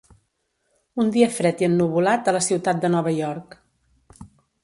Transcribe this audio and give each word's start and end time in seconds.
Un 1.03 1.09
dia 1.17 1.27
fred 1.33 1.59
i 1.63 1.67
ennuvolat 1.67 2.31
a 2.31 2.35
la 2.37 2.41
ciutat 2.47 2.81
de 2.85 2.93
Nova 2.95 3.13
York. 3.19 3.57